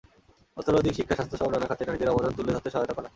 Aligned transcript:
অর্থনৈতিক, 0.57 0.93
শিক্ষা, 0.95 1.15
স্বাস্থ্যসহ 1.15 1.47
নানা 1.49 1.65
খাতে 1.65 1.83
নারীদের 1.85 2.11
অবদান 2.13 2.31
তুলে 2.37 2.51
ধরতে 2.53 2.69
সহায়তা 2.69 2.93
করা। 2.93 3.09